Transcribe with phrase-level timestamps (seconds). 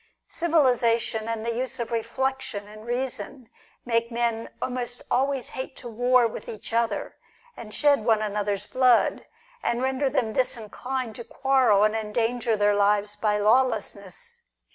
[0.29, 3.51] Civilisation, and the use of reflection and reason,
[3.85, 7.17] make men almost always hate to war with each other
[7.55, 9.27] and shed one another's blood,
[9.61, 14.41] and render them disinclined to quarrel, and endanger their lives by lawlessness.